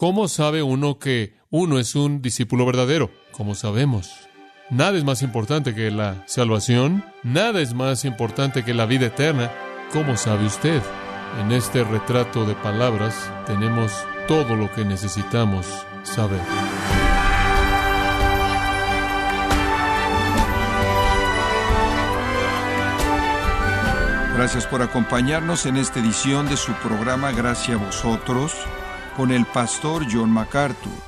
[0.00, 3.10] ¿Cómo sabe uno que uno es un discípulo verdadero?
[3.32, 4.10] ¿Cómo sabemos?
[4.70, 9.52] Nada es más importante que la salvación, nada es más importante que la vida eterna.
[9.92, 10.80] ¿Cómo sabe usted?
[11.42, 13.92] En este retrato de palabras tenemos
[14.26, 15.66] todo lo que necesitamos
[16.02, 16.40] saber.
[24.34, 28.54] Gracias por acompañarnos en esta edición de su programa Gracias a vosotros
[29.20, 30.98] con el pastor John MacArthur.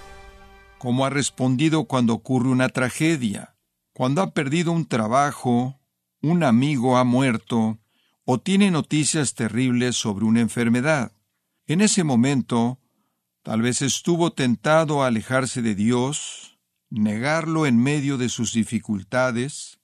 [0.77, 3.56] ¿Cómo ha respondido cuando ocurre una tragedia?
[3.95, 5.80] Cuando ha perdido un trabajo,
[6.20, 7.78] un amigo ha muerto
[8.27, 11.12] o tiene noticias terribles sobre una enfermedad.
[11.66, 12.82] En ese momento,
[13.42, 16.59] tal vez estuvo tentado a alejarse de Dios,
[16.90, 19.80] negarlo en medio de sus dificultades.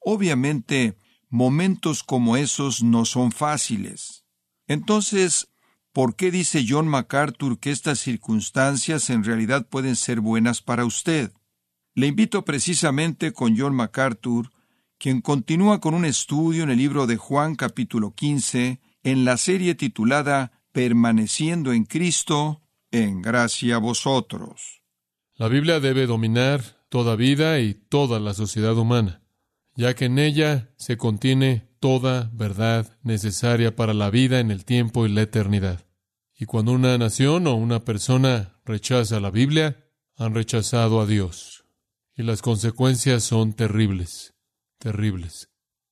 [0.00, 0.96] Obviamente,
[1.28, 4.24] momentos como esos no son fáciles.
[4.68, 5.50] Entonces,
[5.98, 11.32] ¿por qué dice John MacArthur que estas circunstancias en realidad pueden ser buenas para usted?
[11.96, 14.52] Le invito precisamente con John MacArthur,
[14.96, 19.74] quien continúa con un estudio en el libro de Juan capítulo 15, en la serie
[19.74, 24.82] titulada Permaneciendo en Cristo, en gracia a vosotros.
[25.34, 29.22] La Biblia debe dominar toda vida y toda la sociedad humana
[29.78, 35.06] ya que en ella se contiene toda verdad necesaria para la vida en el tiempo
[35.06, 35.87] y la eternidad.
[36.38, 39.84] Y cuando una nación o una persona rechaza la Biblia,
[40.16, 41.64] han rechazado a Dios.
[42.14, 44.34] Y las consecuencias son terribles,
[44.78, 45.50] terribles.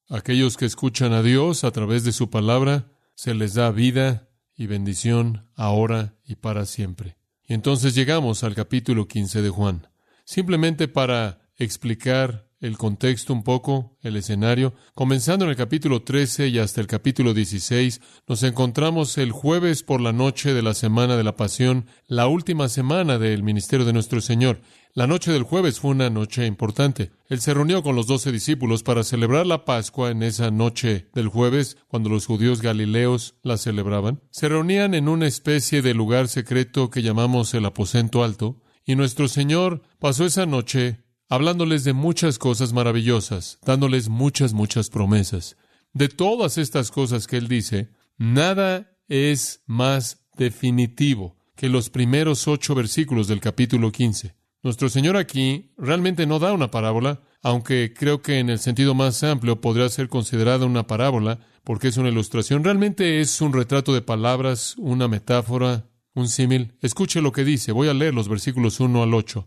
[0.08, 4.66] Aquellos que escuchan a Dios a través de su palabra, se les da vida y
[4.66, 7.16] bendición ahora y para siempre.
[7.44, 9.88] Y entonces llegamos al capítulo 15 de Juan,
[10.24, 14.74] simplemente para explicar el contexto un poco, el escenario.
[14.94, 20.00] Comenzando en el capítulo 13 y hasta el capítulo 16, nos encontramos el jueves por
[20.00, 24.20] la noche de la semana de la Pasión, la última semana del ministerio de nuestro
[24.20, 24.60] Señor.
[24.94, 27.10] La noche del jueves fue una noche importante.
[27.28, 31.28] Él se reunió con los doce discípulos para celebrar la Pascua en esa noche del
[31.28, 34.22] jueves, cuando los judíos galileos la celebraban.
[34.30, 39.28] Se reunían en una especie de lugar secreto que llamamos el aposento alto, y nuestro
[39.28, 45.56] Señor pasó esa noche hablándoles de muchas cosas maravillosas, dándoles muchas, muchas promesas.
[45.92, 52.74] De todas estas cosas que él dice, nada es más definitivo que los primeros ocho
[52.74, 54.34] versículos del capítulo 15.
[54.62, 59.22] Nuestro Señor aquí realmente no da una parábola, aunque creo que en el sentido más
[59.22, 62.62] amplio podría ser considerada una parábola, porque es una ilustración.
[62.62, 66.74] Realmente es un retrato de palabras, una metáfora, un símil.
[66.80, 67.72] Escuche lo que dice.
[67.72, 69.46] Voy a leer los versículos 1 al 8.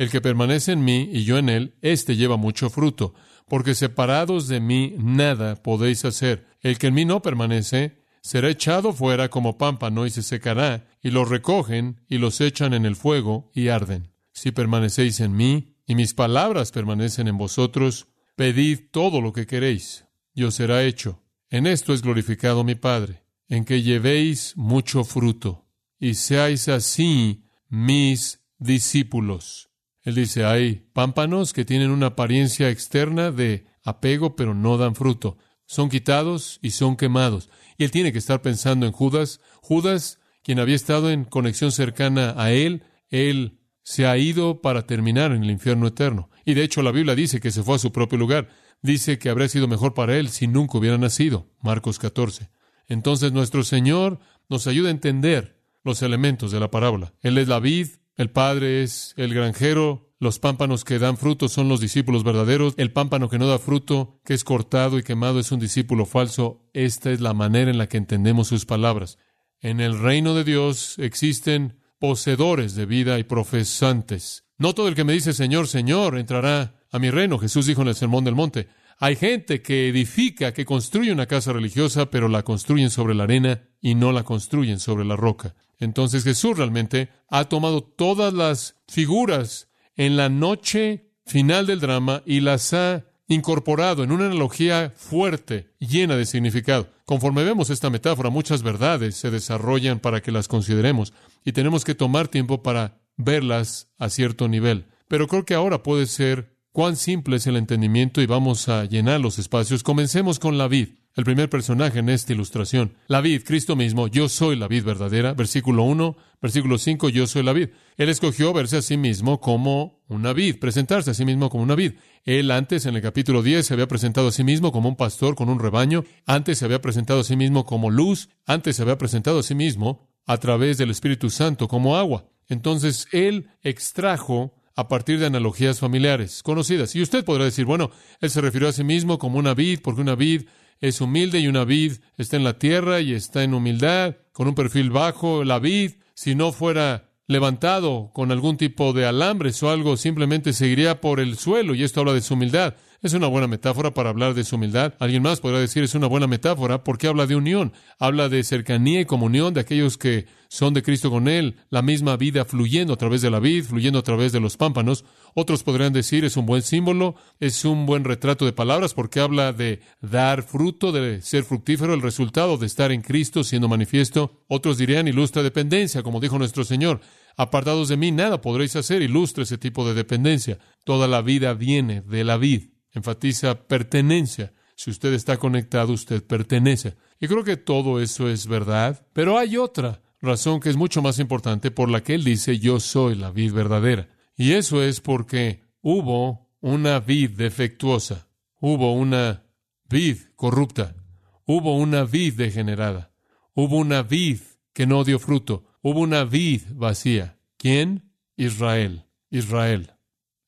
[0.00, 3.12] El que permanece en mí y yo en él, éste lleva mucho fruto,
[3.46, 6.46] porque separados de mí nada podéis hacer.
[6.62, 11.10] El que en mí no permanece, será echado fuera como pámpano y se secará, y
[11.10, 14.10] los recogen y los echan en el fuego y arden.
[14.32, 18.06] Si permanecéis en mí y mis palabras permanecen en vosotros,
[18.36, 21.22] pedid todo lo que queréis, y os será hecho.
[21.50, 25.68] En esto es glorificado mi Padre, en que llevéis mucho fruto,
[25.98, 29.69] y seáis así mis discípulos.
[30.02, 35.36] Él dice, hay pámpanos que tienen una apariencia externa de apego, pero no dan fruto.
[35.66, 37.50] Son quitados y son quemados.
[37.78, 39.40] Y él tiene que estar pensando en Judas.
[39.60, 45.32] Judas, quien había estado en conexión cercana a él, él se ha ido para terminar
[45.32, 46.30] en el infierno eterno.
[46.44, 48.48] Y de hecho la Biblia dice que se fue a su propio lugar.
[48.82, 51.50] Dice que habría sido mejor para él si nunca hubiera nacido.
[51.62, 52.50] Marcos 14.
[52.88, 54.18] Entonces nuestro Señor
[54.48, 57.14] nos ayuda a entender los elementos de la parábola.
[57.20, 61.70] Él es la vid, el Padre es el granjero, los pámpanos que dan fruto son
[61.70, 65.50] los discípulos verdaderos, el pámpano que no da fruto, que es cortado y quemado, es
[65.50, 66.68] un discípulo falso.
[66.74, 69.16] Esta es la manera en la que entendemos sus palabras.
[69.60, 74.44] En el reino de Dios existen poseedores de vida y profesantes.
[74.58, 77.38] No todo el que me dice Señor, Señor entrará a mi reino.
[77.38, 78.68] Jesús dijo en el Sermón del Monte.
[78.98, 83.62] Hay gente que edifica, que construye una casa religiosa, pero la construyen sobre la arena
[83.80, 85.54] y no la construyen sobre la roca.
[85.80, 92.40] Entonces Jesús realmente ha tomado todas las figuras en la noche final del drama y
[92.40, 96.88] las ha incorporado en una analogía fuerte, llena de significado.
[97.04, 101.12] Conforme vemos esta metáfora, muchas verdades se desarrollan para que las consideremos
[101.44, 104.86] y tenemos que tomar tiempo para verlas a cierto nivel.
[105.08, 109.20] pero creo que ahora puede ser cuán simple es el entendimiento y vamos a llenar
[109.20, 109.82] los espacios.
[109.82, 112.94] Comencemos con la vid, el primer personaje en esta ilustración.
[113.08, 115.34] La vid, Cristo mismo, yo soy la vid verdadera.
[115.34, 117.70] Versículo 1, versículo 5, yo soy la vid.
[117.96, 121.74] Él escogió verse a sí mismo como una vid, presentarse a sí mismo como una
[121.74, 121.94] vid.
[122.24, 125.34] Él antes, en el capítulo 10, se había presentado a sí mismo como un pastor
[125.34, 126.04] con un rebaño.
[126.26, 128.28] Antes se había presentado a sí mismo como luz.
[128.46, 132.28] Antes se había presentado a sí mismo a través del Espíritu Santo como agua.
[132.48, 136.94] Entonces, Él extrajo a partir de analogías familiares conocidas.
[136.96, 137.90] Y usted podrá decir, bueno,
[138.20, 140.44] él se refirió a sí mismo como una vid, porque una vid
[140.80, 144.54] es humilde y una vid está en la tierra y está en humildad, con un
[144.54, 145.44] perfil bajo.
[145.44, 151.00] La vid, si no fuera levantado con algún tipo de alambres o algo, simplemente seguiría
[151.00, 152.74] por el suelo, y esto habla de su humildad.
[153.02, 154.92] Es una buena metáfora para hablar de su humildad.
[154.98, 159.00] Alguien más podrá decir es una buena metáfora porque habla de unión, habla de cercanía
[159.00, 162.98] y comunión de aquellos que son de Cristo con Él, la misma vida fluyendo a
[162.98, 165.06] través de la vid, fluyendo a través de los pámpanos.
[165.32, 169.54] Otros podrían decir es un buen símbolo, es un buen retrato de palabras porque habla
[169.54, 174.42] de dar fruto, de ser fructífero, el resultado de estar en Cristo siendo manifiesto.
[174.46, 177.00] Otros dirían ilustra dependencia, como dijo nuestro Señor.
[177.38, 180.58] Apartados de mí nada podréis hacer, ilustra ese tipo de dependencia.
[180.84, 184.52] Toda la vida viene de la vid enfatiza pertenencia.
[184.74, 186.96] Si usted está conectado, usted pertenece.
[187.20, 191.18] Y creo que todo eso es verdad, pero hay otra razón que es mucho más
[191.18, 194.08] importante por la que él dice yo soy la vid verdadera.
[194.36, 198.28] Y eso es porque hubo una vid defectuosa,
[198.60, 199.44] hubo una
[199.88, 200.96] vid corrupta,
[201.44, 203.12] hubo una vid degenerada,
[203.54, 204.40] hubo una vid
[204.72, 207.38] que no dio fruto, hubo una vid vacía.
[207.56, 208.14] ¿Quién?
[208.36, 209.04] Israel.
[209.30, 209.92] Israel.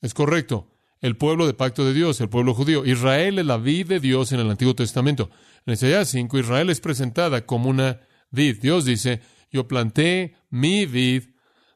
[0.01, 0.72] Es correcto
[1.03, 2.87] el pueblo de pacto de Dios, el pueblo judío.
[2.87, 5.31] Israel es la vid de Dios en el Antiguo Testamento.
[5.67, 8.01] En Isaías 5, Israel es presentada como una
[8.31, 8.61] vid.
[8.63, 9.21] Dios dice,
[9.51, 11.25] yo planté mi vid,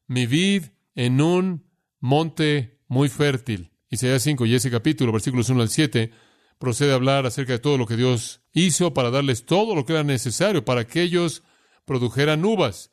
[0.06, 1.66] mi vid en un
[1.98, 3.72] monte muy fértil.
[3.90, 6.12] Isaías 5 y ese capítulo, versículos 1 al 7,
[6.58, 9.92] procede a hablar acerca de todo lo que Dios hizo para darles todo lo que
[9.92, 11.42] era necesario para que ellos
[11.84, 12.92] produjeran uvas.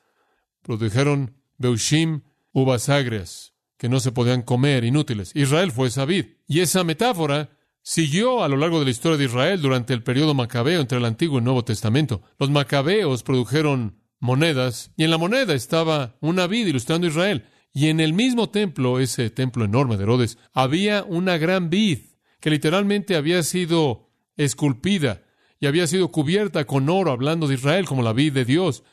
[0.63, 2.21] Produjeron Beushim,
[2.53, 5.31] uvas agrias que no se podían comer, inútiles.
[5.35, 6.25] Israel fue esa vid.
[6.47, 7.49] Y esa metáfora
[7.81, 11.05] siguió a lo largo de la historia de Israel durante el periodo macabeo entre el
[11.05, 12.21] Antiguo y el Nuevo Testamento.
[12.39, 17.45] Los macabeos produjeron monedas y en la moneda estaba una vid ilustrando a Israel.
[17.73, 21.99] Y en el mismo templo, ese templo enorme de Herodes, había una gran vid
[22.39, 25.23] que literalmente había sido esculpida
[25.59, 28.83] y había sido cubierta con oro, hablando de Israel como la vid de Dios.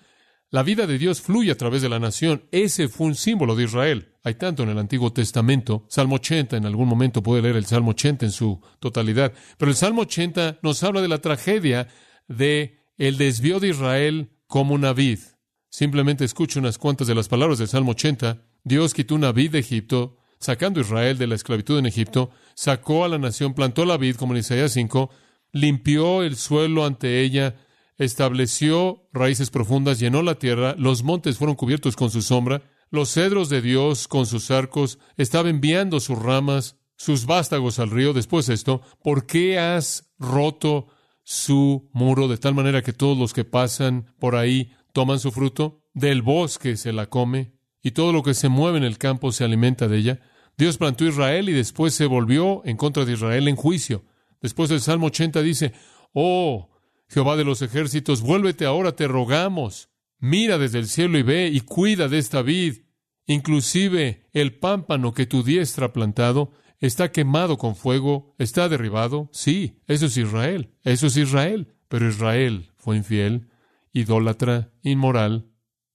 [0.52, 2.43] La vida de Dios fluye a través de la nación.
[2.50, 4.17] Ese fue un símbolo de Israel.
[4.25, 5.87] Hay tanto en el Antiguo Testamento.
[5.88, 9.32] Salmo 80, en algún momento puede leer el Salmo 80 en su totalidad.
[9.58, 11.87] Pero el Salmo 80 nos habla de la tragedia
[12.26, 15.20] de el desvío de Israel como una vid.
[15.69, 18.43] Simplemente escucho unas cuantas de las palabras del Salmo 80.
[18.64, 23.05] Dios quitó una vid de Egipto, sacando a Israel de la esclavitud en Egipto, sacó
[23.05, 25.11] a la nación, plantó la vid, como en Isaías 5,
[25.52, 27.55] limpió el suelo ante ella,
[28.00, 33.50] estableció raíces profundas, llenó la tierra, los montes fueron cubiertos con su sombra, los cedros
[33.50, 38.14] de Dios con sus arcos, estaba enviando sus ramas, sus vástagos al río.
[38.14, 40.88] Después de esto, ¿por qué has roto
[41.25, 45.85] su muro de tal manera que todos los que pasan por ahí toman su fruto?
[45.93, 47.52] Del bosque se la come
[47.82, 50.20] y todo lo que se mueve en el campo se alimenta de ella.
[50.56, 54.04] Dios plantó Israel y después se volvió en contra de Israel en juicio.
[54.40, 55.75] Después del Salmo 80 dice,
[56.14, 56.70] Oh,
[57.11, 59.90] Jehová de los ejércitos, vuélvete ahora, te rogamos.
[60.21, 62.83] Mira desde el cielo y ve y cuida de esta vid.
[63.26, 69.29] Inclusive el pámpano que tu diestra ha plantado está quemado con fuego, está derribado.
[69.33, 71.75] Sí, eso es Israel, eso es Israel.
[71.88, 73.49] Pero Israel fue infiel,
[73.93, 75.50] idólatra, inmoral,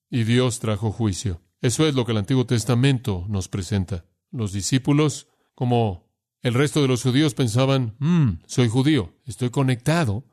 [0.10, 1.42] y Dios trajo juicio.
[1.62, 4.06] Eso es lo que el Antiguo Testamento nos presenta.
[4.32, 10.26] Los discípulos, como el resto de los judíos, pensaban, mm, soy judío, estoy conectado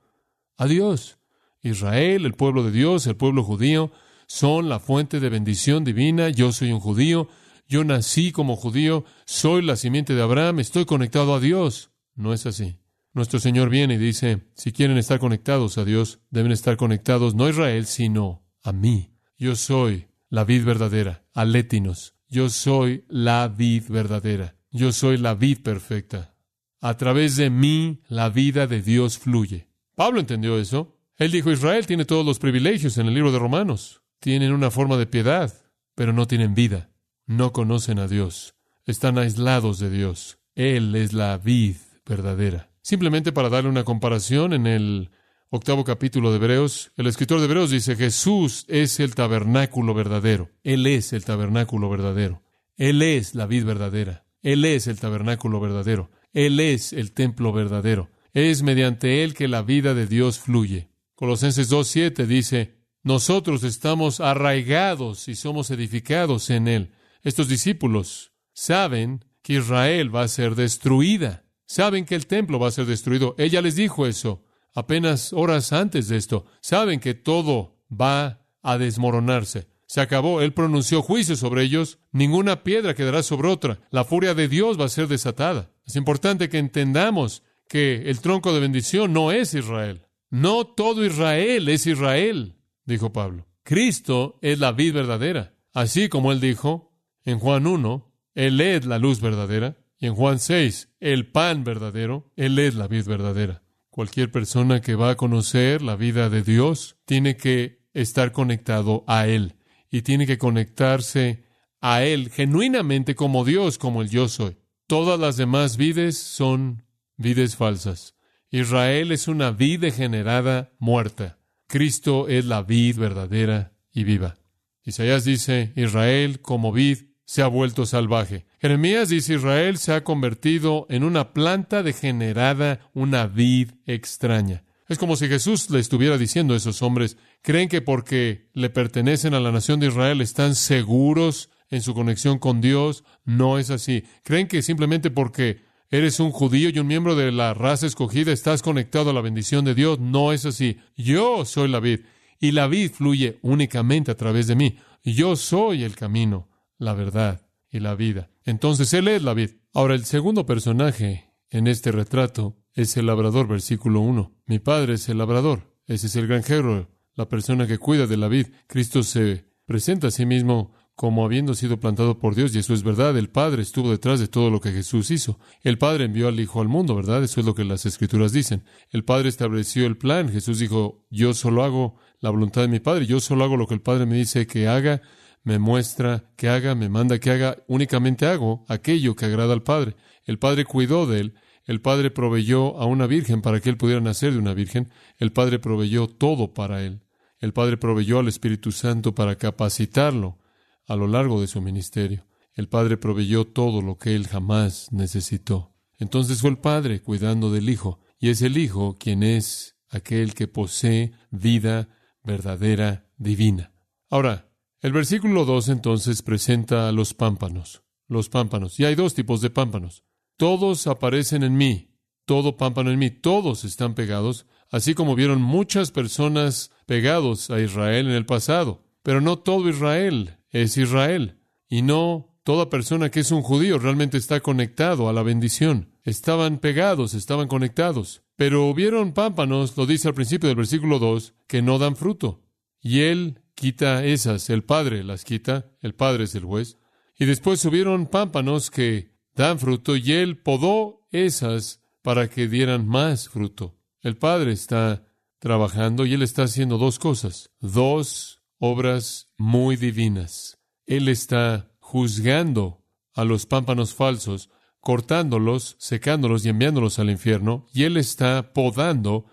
[0.56, 1.18] a Dios.
[1.62, 3.92] Israel, el pueblo de Dios, el pueblo judío,
[4.26, 6.28] son la fuente de bendición divina.
[6.30, 7.28] Yo soy un judío,
[7.68, 11.90] yo nací como judío, soy la simiente de Abraham, estoy conectado a Dios.
[12.14, 12.78] No es así.
[13.14, 17.44] Nuestro Señor viene y dice, si quieren estar conectados a Dios, deben estar conectados no
[17.44, 19.14] a Israel, sino a mí.
[19.36, 22.14] Yo soy la vid verdadera, alétinos.
[22.28, 24.56] Yo soy la vid verdadera.
[24.70, 26.34] Yo soy la vid perfecta.
[26.80, 29.68] A través de mí la vida de Dios fluye.
[30.02, 30.96] Pablo entendió eso.
[31.16, 34.02] Él dijo, Israel tiene todos los privilegios en el libro de Romanos.
[34.18, 35.54] Tienen una forma de piedad,
[35.94, 36.90] pero no tienen vida.
[37.24, 38.56] No conocen a Dios.
[38.84, 40.40] Están aislados de Dios.
[40.56, 42.68] Él es la vid verdadera.
[42.82, 45.12] Simplemente para darle una comparación, en el
[45.50, 50.50] octavo capítulo de Hebreos, el escritor de Hebreos dice, Jesús es el tabernáculo verdadero.
[50.64, 52.42] Él es el tabernáculo verdadero.
[52.76, 54.24] Él es la vid verdadera.
[54.42, 56.10] Él es el tabernáculo verdadero.
[56.32, 58.10] Él es el templo verdadero.
[58.32, 60.88] Es mediante Él que la vida de Dios fluye.
[61.14, 66.92] Colosenses 2.7 dice, nosotros estamos arraigados y somos edificados en Él.
[67.22, 71.44] Estos discípulos saben que Israel va a ser destruida.
[71.66, 73.34] Saben que el templo va a ser destruido.
[73.38, 76.46] Ella les dijo eso apenas horas antes de esto.
[76.60, 79.68] Saben que todo va a desmoronarse.
[79.86, 80.40] Se acabó.
[80.40, 81.98] Él pronunció juicio sobre ellos.
[82.12, 83.80] Ninguna piedra quedará sobre otra.
[83.90, 85.70] La furia de Dios va a ser desatada.
[85.84, 90.02] Es importante que entendamos que el tronco de bendición no es Israel.
[90.28, 93.46] No todo Israel es Israel, dijo Pablo.
[93.62, 95.54] Cristo es la vid verdadera.
[95.72, 96.92] Así como él dijo
[97.24, 99.78] en Juan 1, Él es la luz verdadera.
[99.98, 103.62] Y en Juan 6, el pan verdadero, Él es la vid verdadera.
[103.88, 109.26] Cualquier persona que va a conocer la vida de Dios tiene que estar conectado a
[109.28, 109.54] Él
[109.90, 111.46] y tiene que conectarse
[111.80, 114.58] a Él genuinamente como Dios, como el yo soy.
[114.86, 116.82] Todas las demás vides son
[117.22, 118.14] vides falsas.
[118.50, 121.38] Israel es una vid degenerada muerta.
[121.66, 124.36] Cristo es la vid verdadera y viva.
[124.84, 128.44] Isaías dice, Israel como vid se ha vuelto salvaje.
[128.60, 134.64] Jeremías dice, Israel se ha convertido en una planta degenerada, una vid extraña.
[134.86, 139.32] Es como si Jesús le estuviera diciendo a esos hombres, creen que porque le pertenecen
[139.32, 143.04] a la nación de Israel están seguros en su conexión con Dios.
[143.24, 144.04] No es así.
[144.22, 145.62] Creen que simplemente porque
[145.92, 149.64] eres un judío y un miembro de la raza escogida estás conectado a la bendición
[149.64, 150.00] de Dios.
[150.00, 150.78] No es así.
[150.96, 152.00] Yo soy la vid
[152.40, 154.78] y la vid fluye únicamente a través de mí.
[155.04, 158.30] Yo soy el camino, la verdad y la vida.
[158.44, 159.50] Entonces Él es la vid.
[159.74, 164.34] Ahora el segundo personaje en este retrato es el labrador, versículo 1.
[164.46, 165.76] Mi padre es el labrador.
[165.86, 168.46] Ese es el granjero, la persona que cuida de la vid.
[168.66, 172.82] Cristo se presenta a sí mismo como habiendo sido plantado por Dios, y eso es
[172.82, 173.16] verdad.
[173.16, 175.38] El Padre estuvo detrás de todo lo que Jesús hizo.
[175.62, 177.24] El Padre envió al Hijo al mundo, ¿verdad?
[177.24, 178.64] Eso es lo que las Escrituras dicen.
[178.90, 180.28] El Padre estableció el plan.
[180.28, 183.74] Jesús dijo, yo solo hago la voluntad de mi Padre, yo solo hago lo que
[183.74, 185.02] el Padre me dice que haga,
[185.42, 189.96] me muestra que haga, me manda que haga, únicamente hago aquello que agrada al Padre.
[190.24, 191.34] El Padre cuidó de él,
[191.64, 194.90] el Padre proveyó a una virgen para que él pudiera nacer de una virgen.
[195.18, 197.02] El Padre proveyó todo para él.
[197.38, 200.38] El Padre proveyó al Espíritu Santo para capacitarlo
[200.86, 202.26] a lo largo de su ministerio.
[202.54, 205.74] El Padre proveyó todo lo que él jamás necesitó.
[205.98, 210.48] Entonces fue el Padre cuidando del Hijo, y es el Hijo quien es aquel que
[210.48, 211.88] posee vida
[212.22, 213.72] verdadera, divina.
[214.10, 217.82] Ahora, el versículo 2 entonces presenta a los pámpanos.
[218.08, 218.78] Los pámpanos.
[218.80, 220.04] Y hay dos tipos de pámpanos.
[220.36, 225.92] Todos aparecen en mí, todo pámpano en mí, todos están pegados, así como vieron muchas
[225.92, 228.84] personas pegados a Israel en el pasado.
[229.02, 234.18] Pero no todo Israel es Israel, y no toda persona que es un judío realmente
[234.18, 235.94] está conectado a la bendición.
[236.04, 238.22] Estaban pegados, estaban conectados.
[238.36, 242.42] Pero hubieron pámpanos, lo dice al principio del versículo 2, que no dan fruto.
[242.80, 246.78] Y él quita esas, el Padre las quita, el Padre es el juez.
[247.16, 253.28] Y después hubieron pámpanos que dan fruto y Él podó esas para que dieran más
[253.28, 253.78] fruto.
[254.00, 255.06] El Padre está
[255.38, 260.60] trabajando y Él está haciendo dos cosas, dos obras muy divinas.
[260.86, 267.96] Él está juzgando a los pámpanos falsos, cortándolos, secándolos y enviándolos al infierno, y Él
[267.96, 269.26] está podando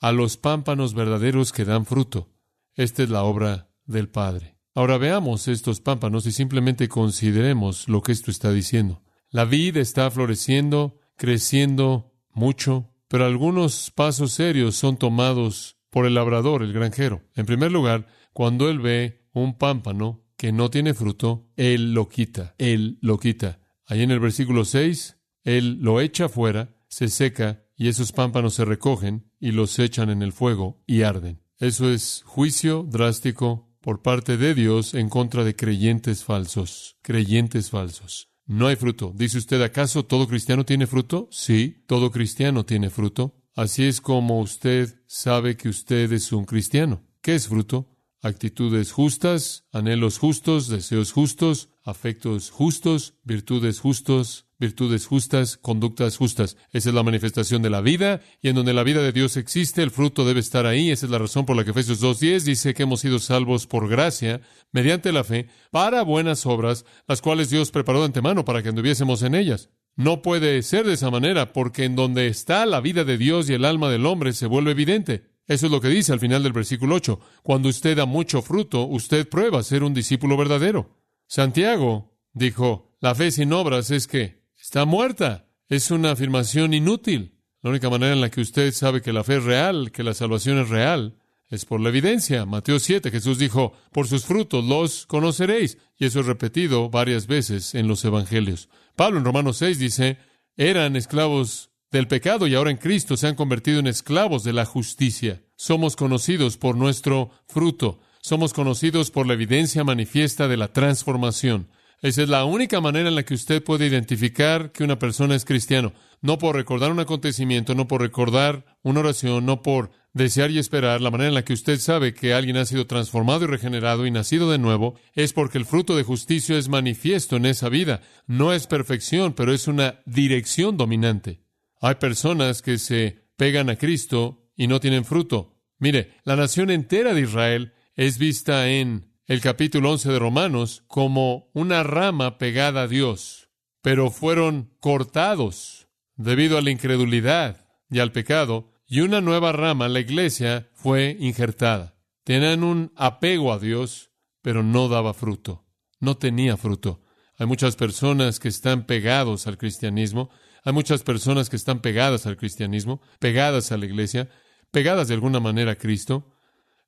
[0.00, 2.32] a los pámpanos verdaderos que dan fruto.
[2.74, 4.56] Esta es la obra del Padre.
[4.74, 9.02] Ahora veamos estos pámpanos y simplemente consideremos lo que esto está diciendo.
[9.28, 16.62] La vid está floreciendo, creciendo mucho, pero algunos pasos serios son tomados por el labrador,
[16.62, 17.20] el granjero.
[17.34, 22.54] En primer lugar, cuando él ve un pámpano que no tiene fruto, él lo quita,
[22.58, 23.60] él lo quita.
[23.86, 28.64] Ahí en el versículo 6, él lo echa fuera, se seca y esos pámpanos se
[28.64, 31.42] recogen y los echan en el fuego y arden.
[31.58, 38.30] Eso es juicio drástico por parte de Dios en contra de creyentes falsos, creyentes falsos.
[38.46, 39.12] No hay fruto.
[39.14, 41.28] Dice usted, ¿acaso todo cristiano tiene fruto?
[41.30, 43.42] Sí, todo cristiano tiene fruto.
[43.54, 47.04] Así es como usted sabe que usted es un cristiano.
[47.20, 47.96] ¿Qué es fruto?
[48.22, 56.58] Actitudes justas, anhelos justos, deseos justos, afectos justos, virtudes justos, virtudes justas, conductas justas.
[56.70, 59.82] Esa es la manifestación de la vida, y en donde la vida de Dios existe,
[59.82, 60.90] el fruto debe estar ahí.
[60.90, 63.88] Esa es la razón por la que Efesios 2.10 dice que hemos sido salvos por
[63.88, 68.68] gracia, mediante la fe, para buenas obras, las cuales Dios preparó de antemano para que
[68.68, 69.70] anduviésemos en ellas.
[69.96, 73.54] No puede ser de esa manera, porque en donde está la vida de Dios y
[73.54, 75.29] el alma del hombre se vuelve evidente.
[75.46, 77.18] Eso es lo que dice al final del versículo 8.
[77.42, 80.96] Cuando usted da mucho fruto, usted prueba ser un discípulo verdadero.
[81.26, 85.48] Santiago dijo, la fe sin obras es que está muerta.
[85.68, 87.38] Es una afirmación inútil.
[87.62, 90.14] La única manera en la que usted sabe que la fe es real, que la
[90.14, 91.18] salvación es real,
[91.48, 92.46] es por la evidencia.
[92.46, 95.78] Mateo 7, Jesús dijo, por sus frutos los conoceréis.
[95.98, 98.68] Y eso es repetido varias veces en los evangelios.
[98.96, 100.18] Pablo en Romanos 6 dice,
[100.56, 104.64] eran esclavos del pecado y ahora en Cristo se han convertido en esclavos de la
[104.64, 105.42] justicia.
[105.56, 108.00] Somos conocidos por nuestro fruto.
[108.22, 111.68] Somos conocidos por la evidencia manifiesta de la transformación.
[112.02, 115.44] Esa es la única manera en la que usted puede identificar que una persona es
[115.44, 115.92] cristiano.
[116.22, 121.00] No por recordar un acontecimiento, no por recordar una oración, no por desear y esperar,
[121.00, 124.10] la manera en la que usted sabe que alguien ha sido transformado y regenerado y
[124.10, 128.00] nacido de nuevo, es porque el fruto de justicia es manifiesto en esa vida.
[128.26, 131.40] No es perfección, pero es una dirección dominante.
[131.80, 135.56] Hay personas que se pegan a Cristo y no tienen fruto.
[135.78, 141.50] Mire, la nación entera de Israel es vista en el capítulo 11 de Romanos como
[141.54, 143.48] una rama pegada a Dios,
[143.80, 150.00] pero fueron cortados debido a la incredulidad y al pecado, y una nueva rama, la
[150.00, 151.96] iglesia, fue injertada.
[152.24, 154.10] Tenían un apego a Dios,
[154.42, 155.64] pero no daba fruto,
[155.98, 157.02] no tenía fruto.
[157.38, 160.28] Hay muchas personas que están pegados al cristianismo,
[160.64, 164.28] hay muchas personas que están pegadas al cristianismo, pegadas a la iglesia,
[164.70, 166.34] pegadas de alguna manera a Cristo,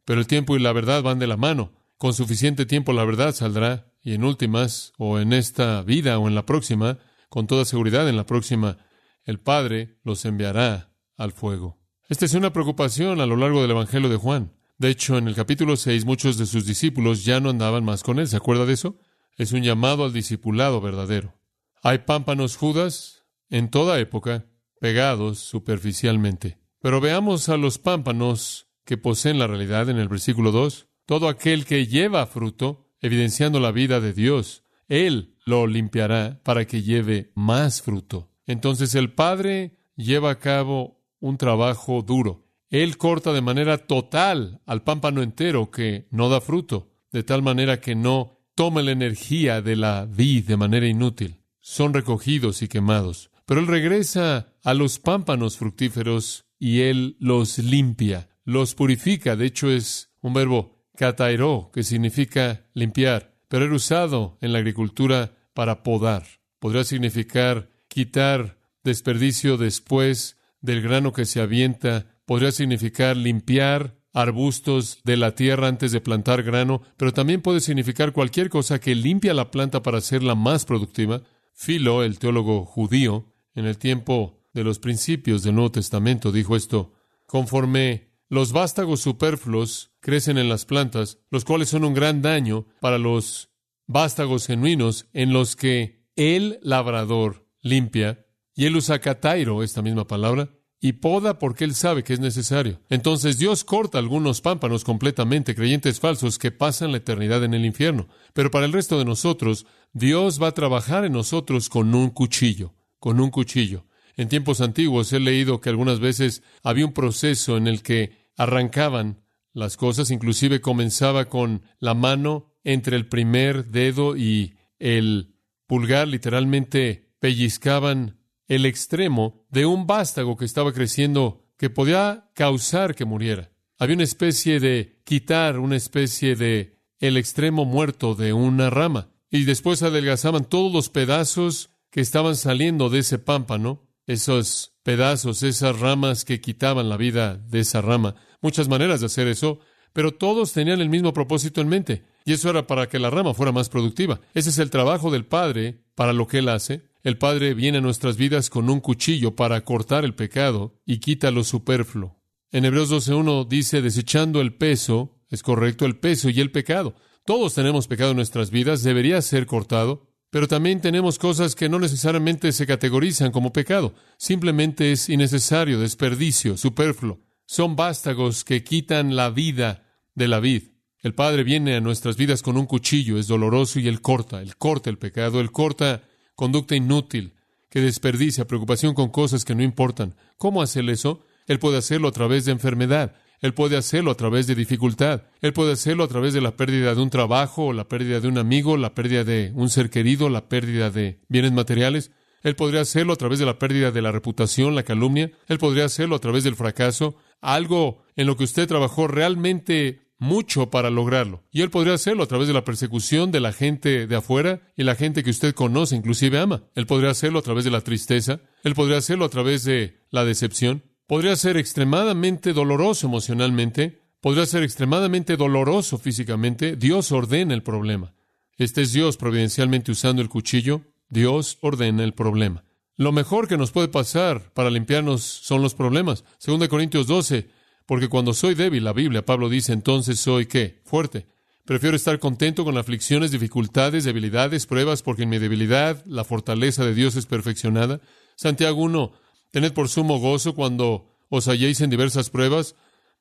[0.05, 1.73] pero el tiempo y la verdad van de la mano.
[1.97, 6.35] Con suficiente tiempo la verdad saldrá, y en últimas, o en esta vida o en
[6.35, 6.99] la próxima,
[7.29, 8.79] con toda seguridad en la próxima,
[9.25, 11.79] el Padre los enviará al fuego.
[12.09, 14.53] Esta es una preocupación a lo largo del Evangelio de Juan.
[14.79, 18.19] De hecho, en el capítulo 6 muchos de sus discípulos ya no andaban más con
[18.19, 18.27] él.
[18.27, 18.99] ¿Se acuerda de eso?
[19.37, 21.35] Es un llamado al discipulado verdadero.
[21.83, 23.22] Hay pámpanos judas
[23.53, 24.47] en toda época,
[24.81, 26.59] pegados superficialmente.
[26.81, 30.89] Pero veamos a los pámpanos que poseen la realidad en el versículo 2.
[31.05, 36.83] Todo aquel que lleva fruto, evidenciando la vida de Dios, Él lo limpiará para que
[36.83, 38.31] lleve más fruto.
[38.47, 42.49] Entonces el Padre lleva a cabo un trabajo duro.
[42.71, 47.81] Él corta de manera total al pámpano entero que no da fruto, de tal manera
[47.81, 51.43] que no toma la energía de la vid de manera inútil.
[51.61, 53.31] Son recogidos y quemados.
[53.47, 59.37] Pero Él regresa a los pámpanos fructíferos y Él los limpia, los purifica.
[59.37, 65.35] De hecho, es un verbo katairo, que significa limpiar, pero era usado en la agricultura
[65.55, 66.25] para podar.
[66.59, 75.17] Podría significar quitar desperdicio después del grano que se avienta podría significar limpiar arbustos de
[75.17, 79.51] la tierra antes de plantar grano, pero también puede significar cualquier cosa que limpia la
[79.51, 81.23] planta para hacerla más productiva.
[81.53, 86.93] Filo, el teólogo judío, en el tiempo de los principios del Nuevo Testamento, dijo esto,
[87.27, 92.99] conforme los vástagos superfluos crecen en las plantas, los cuales son un gran daño para
[92.99, 93.51] los
[93.87, 100.51] vástagos genuinos en los que el labrador limpia, y él usa katairo, esta misma palabra,
[100.81, 102.81] y poda porque él sabe que es necesario.
[102.91, 108.09] Entonces Dios corta algunos pámpanos completamente, creyentes falsos que pasan la eternidad en el infierno.
[108.33, 112.75] Pero para el resto de nosotros, Dios va a trabajar en nosotros con un cuchillo,
[113.03, 113.85] con un cuchillo.
[114.17, 119.25] En tiempos antiguos he leído que algunas veces había un proceso en el que arrancaban
[119.53, 125.35] las cosas, inclusive comenzaba con la mano entre el primer dedo y el
[125.67, 133.05] pulgar, literalmente pellizcaban el extremo de un vástago que estaba creciendo que podía causar que
[133.05, 133.51] muriera.
[133.81, 139.09] Había una especie de quitar, una especie de el extremo muerto de una rama.
[139.29, 145.79] Y después adelgazaban todos los pedazos que estaban saliendo de ese pámpano, esos pedazos, esas
[145.79, 148.17] ramas que quitaban la vida de esa rama.
[148.41, 149.61] Muchas maneras de hacer eso,
[149.93, 152.05] pero todos tenían el mismo propósito en mente.
[152.25, 154.21] Y eso era para que la rama fuera más productiva.
[154.33, 156.89] Ese es el trabajo del Padre para lo que Él hace.
[157.03, 161.31] El Padre viene a nuestras vidas con un cuchillo para cortar el pecado y quita
[161.31, 162.23] lo superfluo.
[162.51, 166.95] En Hebreos 12.1 dice, desechando el peso, es correcto, el peso y el pecado.
[167.27, 171.79] Todos tenemos pecado en nuestras vidas, debería ser cortado, pero también tenemos cosas que no
[171.79, 177.21] necesariamente se categorizan como pecado, simplemente es innecesario, desperdicio, superfluo.
[177.45, 180.63] Son vástagos que quitan la vida de la vid.
[181.01, 184.57] El Padre viene a nuestras vidas con un cuchillo, es doloroso y Él corta, Él
[184.57, 186.03] corta el pecado, Él corta
[186.35, 187.35] conducta inútil,
[187.69, 190.17] que desperdicia, preocupación con cosas que no importan.
[190.39, 191.27] ¿Cómo hacer eso?
[191.47, 193.17] Él puede hacerlo a través de enfermedad.
[193.43, 195.25] Él puede hacerlo a través de dificultad.
[195.41, 198.39] Él puede hacerlo a través de la pérdida de un trabajo, la pérdida de un
[198.39, 202.13] amigo, la pérdida de un ser querido, la pérdida de bienes materiales.
[202.43, 205.31] Él podría hacerlo a través de la pérdida de la reputación, la calumnia.
[205.49, 207.17] Él podría hacerlo a través del fracaso.
[207.41, 211.43] Algo en lo que usted trabajó realmente mucho para lograrlo.
[211.51, 214.85] Y Él podría hacerlo a través de la persecución de la gente de afuera y
[214.85, 216.63] la gente que usted conoce, inclusive ama.
[216.77, 218.41] Él podría hacerlo a través de la tristeza.
[218.63, 220.85] Él podría hacerlo a través de la decepción.
[221.13, 224.01] Podría ser extremadamente doloroso emocionalmente.
[224.23, 226.75] Podría ser extremadamente doloroso físicamente.
[226.75, 228.15] Dios ordena el problema.
[228.57, 230.81] Este es Dios providencialmente usando el cuchillo.
[231.11, 232.65] Dios ordena el problema.
[232.97, 236.25] Lo mejor que nos puede pasar para limpiarnos son los problemas.
[236.39, 237.51] Según Corintios 12,
[237.85, 240.81] porque cuando soy débil, la Biblia, Pablo dice, entonces soy qué?
[240.87, 241.27] Fuerte.
[241.67, 246.95] Prefiero estar contento con aflicciones, dificultades, debilidades, pruebas, porque en mi debilidad la fortaleza de
[246.95, 248.01] Dios es perfeccionada.
[248.35, 249.13] Santiago 1,
[249.53, 252.75] tened por sumo gozo cuando os halléis en diversas pruebas,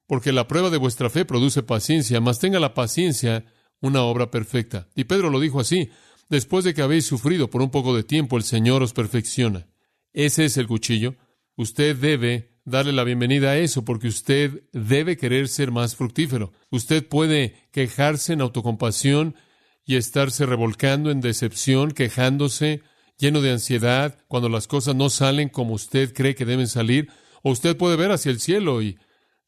[0.07, 3.45] porque la prueba de vuestra fe produce paciencia, mas tenga la paciencia
[3.79, 4.89] una obra perfecta.
[4.95, 5.89] Y Pedro lo dijo así,
[6.31, 9.67] Después de que habéis sufrido por un poco de tiempo, el Señor os perfecciona.
[10.13, 11.15] Ese es el cuchillo.
[11.57, 16.53] Usted debe darle la bienvenida a eso porque usted debe querer ser más fructífero.
[16.69, 19.35] Usted puede quejarse en autocompasión
[19.83, 22.81] y estarse revolcando en decepción, quejándose,
[23.21, 27.07] lleno de ansiedad, cuando las cosas no salen como usted cree que deben salir.
[27.41, 28.97] O usted puede ver hacia el cielo y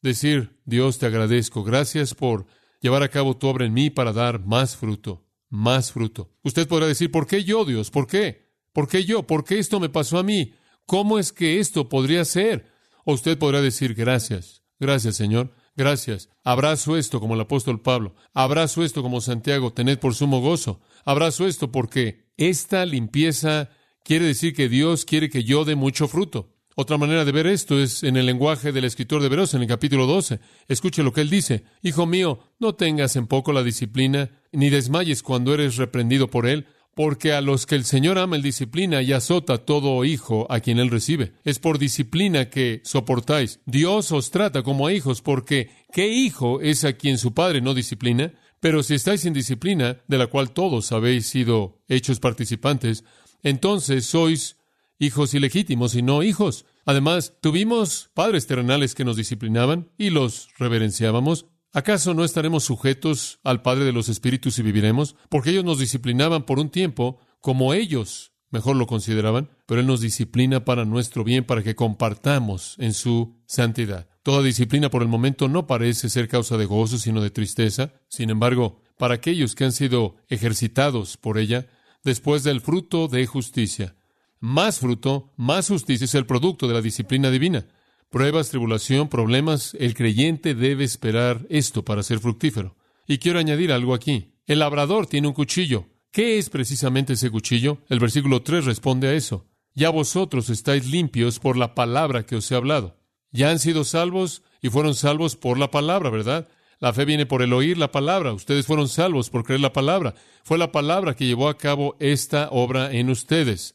[0.00, 2.46] decir, Dios te agradezco, gracias por
[2.80, 6.32] llevar a cabo tu obra en mí para dar más fruto más fruto.
[6.42, 7.90] Usted podrá decir, ¿por qué yo, Dios?
[7.90, 8.50] ¿Por qué?
[8.72, 9.26] ¿Por qué yo?
[9.26, 10.54] ¿Por qué esto me pasó a mí?
[10.84, 12.72] ¿Cómo es que esto podría ser?
[13.04, 16.28] O usted podrá decir, gracias, gracias Señor, gracias.
[16.42, 20.80] Abrazo esto como el apóstol Pablo, abrazo esto como Santiago, tened por sumo gozo.
[21.04, 23.70] Abrazo esto porque esta limpieza
[24.04, 26.50] quiere decir que Dios quiere que yo dé mucho fruto.
[26.76, 29.68] Otra manera de ver esto es en el lenguaje del escritor de Veros en el
[29.68, 30.40] capítulo 12.
[30.66, 31.64] Escuche lo que él dice.
[31.82, 36.66] Hijo mío, no tengas en poco la disciplina, ni desmayes cuando eres reprendido por él,
[36.96, 40.80] porque a los que el Señor ama el disciplina y azota todo hijo a quien
[40.80, 41.34] él recibe.
[41.44, 43.60] Es por disciplina que soportáis.
[43.66, 47.74] Dios os trata como a hijos, porque ¿qué hijo es a quien su padre no
[47.74, 48.32] disciplina?
[48.64, 53.04] Pero si estáis sin disciplina, de la cual todos habéis sido hechos participantes,
[53.42, 54.56] entonces sois
[54.98, 56.64] hijos ilegítimos y no hijos.
[56.86, 61.44] Además, tuvimos padres terrenales que nos disciplinaban y los reverenciábamos.
[61.74, 65.14] ¿Acaso no estaremos sujetos al Padre de los Espíritus y viviremos?
[65.28, 70.00] Porque ellos nos disciplinaban por un tiempo como ellos mejor lo consideraban, pero Él nos
[70.00, 74.08] disciplina para nuestro bien, para que compartamos en su santidad.
[74.24, 77.92] Toda disciplina por el momento no parece ser causa de gozo, sino de tristeza.
[78.08, 81.66] Sin embargo, para aquellos que han sido ejercitados por ella,
[82.04, 83.96] después del fruto de justicia,
[84.40, 87.66] más fruto, más justicia es el producto de la disciplina divina.
[88.08, 92.78] Pruebas, tribulación, problemas, el creyente debe esperar esto para ser fructífero.
[93.06, 94.32] Y quiero añadir algo aquí.
[94.46, 95.90] El labrador tiene un cuchillo.
[96.10, 97.82] ¿Qué es precisamente ese cuchillo?
[97.90, 99.50] El versículo 3 responde a eso.
[99.74, 103.03] Ya vosotros estáis limpios por la palabra que os he hablado.
[103.34, 106.48] Ya han sido salvos y fueron salvos por la palabra, ¿verdad?
[106.78, 108.32] La fe viene por el oír la palabra.
[108.32, 110.14] Ustedes fueron salvos por creer la palabra.
[110.44, 113.74] Fue la palabra que llevó a cabo esta obra en ustedes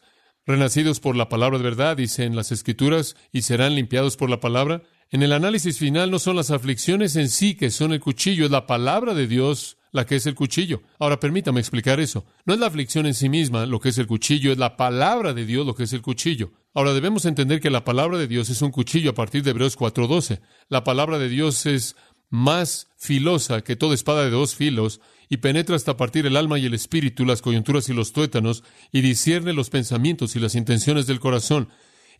[0.49, 4.39] renacidos por la palabra de verdad, dice en las Escrituras, y serán limpiados por la
[4.39, 4.81] palabra.
[5.11, 8.51] En el análisis final no son las aflicciones en sí que son el cuchillo, es
[8.51, 10.83] la palabra de Dios la que es el cuchillo.
[10.99, 12.25] Ahora permítame explicar eso.
[12.45, 15.33] No es la aflicción en sí misma lo que es el cuchillo, es la palabra
[15.33, 16.51] de Dios lo que es el cuchillo.
[16.75, 19.75] Ahora debemos entender que la palabra de Dios es un cuchillo a partir de Hebreos
[19.75, 20.41] 4:12.
[20.67, 21.95] La palabra de Dios es
[22.29, 26.67] más filosa que toda espada de dos filos y penetra hasta partir el alma y
[26.67, 31.19] el espíritu, las coyunturas y los tuétanos, y discierne los pensamientos y las intenciones del
[31.19, 31.69] corazón.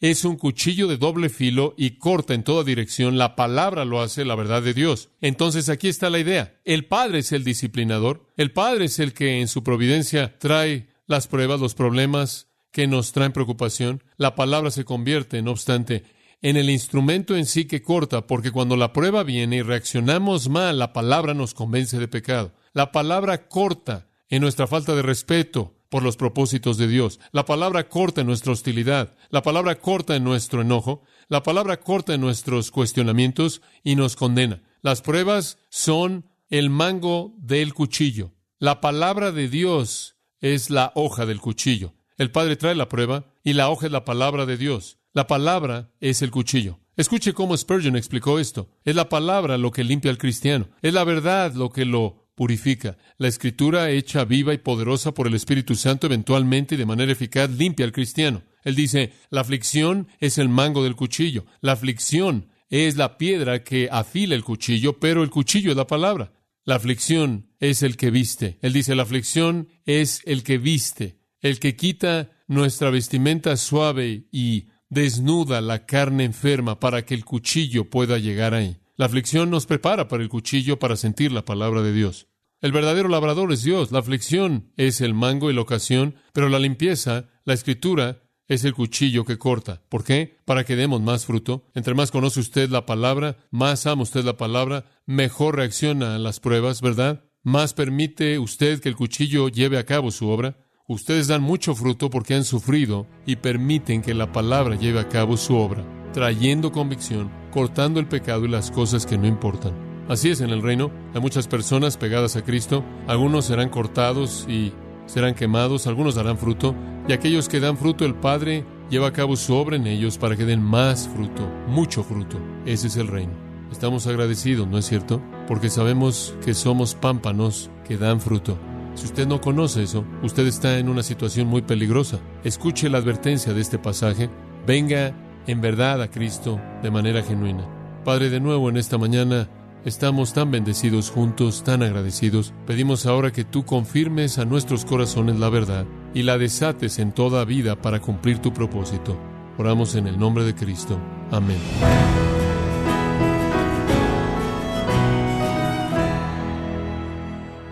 [0.02, 3.18] Es un cuchillo de doble filo y corta en toda dirección.
[3.18, 5.10] La palabra lo hace la verdad de Dios.
[5.20, 6.58] Entonces aquí está la idea.
[6.64, 8.26] El Padre es el disciplinador.
[8.38, 13.12] El Padre es el que en su providencia trae las pruebas, los problemas que nos
[13.12, 14.02] traen preocupación.
[14.16, 16.04] La palabra se convierte, no obstante,
[16.42, 20.80] en el instrumento en sí que corta, porque cuando la prueba viene y reaccionamos mal,
[20.80, 22.54] la palabra nos convence de pecado.
[22.72, 27.20] La palabra corta en nuestra falta de respeto por los propósitos de Dios.
[27.32, 29.16] La palabra corta en nuestra hostilidad.
[29.30, 31.04] La palabra corta en nuestro enojo.
[31.28, 34.62] La palabra corta en nuestros cuestionamientos y nos condena.
[34.82, 38.34] Las pruebas son el mango del cuchillo.
[38.60, 41.94] La palabra de Dios es la hoja del cuchillo.
[42.18, 45.00] El Padre trae la prueba y la hoja es la palabra de Dios.
[45.14, 46.80] La palabra es el cuchillo.
[46.96, 48.70] Escuche cómo Spurgeon explicó esto.
[48.84, 50.68] Es la palabra lo que limpia al cristiano.
[50.82, 52.98] Es la verdad lo que lo purifica.
[53.18, 57.50] La escritura hecha viva y poderosa por el Espíritu Santo eventualmente y de manera eficaz
[57.50, 58.44] limpia al cristiano.
[58.64, 61.46] Él dice, la aflicción es el mango del cuchillo.
[61.60, 66.32] La aflicción es la piedra que afila el cuchillo, pero el cuchillo es la palabra.
[66.64, 68.58] La aflicción es el que viste.
[68.62, 74.70] Él dice, la aflicción es el que viste, el que quita nuestra vestimenta suave y
[74.88, 78.78] desnuda la carne enferma para que el cuchillo pueda llegar ahí.
[78.96, 82.29] La aflicción nos prepara para el cuchillo para sentir la palabra de Dios.
[82.62, 83.92] El verdadero labrador es Dios.
[83.92, 88.74] La aflicción es el mango y la ocasión, pero la limpieza, la escritura, es el
[88.74, 89.82] cuchillo que corta.
[89.90, 90.40] ¿Por qué?
[90.44, 91.68] Para que demos más fruto.
[91.76, 96.40] Entre más conoce usted la palabra, más ama usted la palabra, mejor reacciona a las
[96.40, 97.24] pruebas, ¿verdad?
[97.44, 100.58] Más permite usted que el cuchillo lleve a cabo su obra.
[100.88, 105.38] Ustedes dan mucho fruto porque han sufrido y permiten que la palabra lleve a cabo
[105.38, 109.89] su obra, trayendo convicción, cortando el pecado y las cosas que no importan.
[110.10, 110.92] Así es en el reino.
[111.14, 112.84] Hay muchas personas pegadas a Cristo.
[113.08, 114.74] Algunos serán cortados y
[115.06, 116.76] serán quemados, algunos darán fruto,
[117.08, 120.36] y aquellos que dan fruto el Padre lleva a cabo su obra en ellos para
[120.36, 122.38] que den más fruto, mucho fruto.
[122.66, 123.34] Ese es el reino.
[123.72, 125.22] Estamos agradecidos, ¿no es cierto?
[125.48, 128.58] Porque sabemos que somos pámpanos que dan fruto.
[128.96, 132.20] Si usted no conoce eso, usted está en una situación muy peligrosa.
[132.44, 134.30] Escuche la advertencia de este pasaje.
[134.66, 137.64] Venga en verdad a Cristo de manera genuina.
[138.04, 139.48] Padre, de nuevo en esta mañana,
[139.86, 142.54] Estamos tan bendecidos juntos, tan agradecidos.
[142.68, 147.46] Pedimos ahora que tú confirmes a nuestros corazones la verdad y la desates en toda
[147.46, 149.18] vida para cumplir tu propósito.
[149.58, 151.00] Oramos en el nombre de Cristo.
[151.32, 151.60] Amén.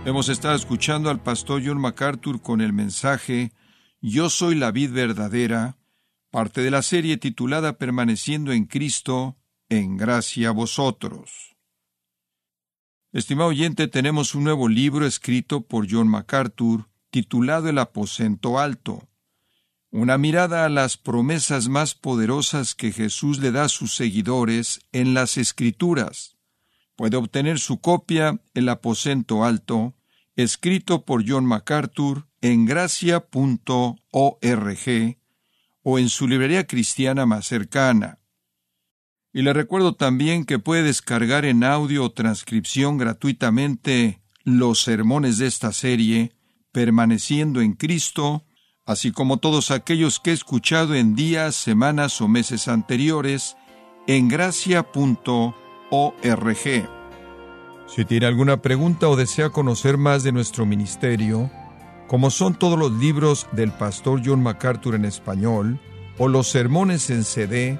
[0.06, 3.52] Hemos estado escuchando al pastor John MacArthur con el mensaje
[4.00, 5.78] Yo soy la vid verdadera,
[6.32, 9.36] parte de la serie titulada Permaneciendo en Cristo,
[9.68, 11.57] en gracia a vosotros.
[13.18, 19.10] Estimado oyente, tenemos un nuevo libro escrito por John MacArthur titulado El aposento alto.
[19.90, 25.16] Una mirada a las promesas más poderosas que Jesús le da a sus seguidores en
[25.16, 26.38] las Escrituras.
[26.96, 29.96] Puede obtener su copia El aposento alto,
[30.36, 33.98] escrito por John MacArthur en gracia.org
[35.82, 38.17] o en su librería cristiana más cercana.
[39.38, 45.46] Y le recuerdo también que puede descargar en audio o transcripción gratuitamente los sermones de
[45.46, 46.32] esta serie,
[46.72, 48.46] permaneciendo en Cristo,
[48.84, 53.58] así como todos aquellos que he escuchado en días, semanas o meses anteriores,
[54.08, 54.84] en gracia.org.
[57.86, 61.52] Si tiene alguna pregunta o desea conocer más de nuestro ministerio,
[62.08, 65.80] como son todos los libros del pastor John MacArthur en español,
[66.18, 67.80] o los sermones en CD,